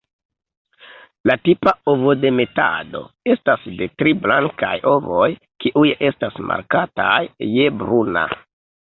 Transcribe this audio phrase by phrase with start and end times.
[1.29, 3.01] La tipa ovodemetado
[3.33, 5.27] estas de tri blankaj ovoj,
[5.65, 7.19] kiuj estas markataj
[7.59, 8.25] je bruna.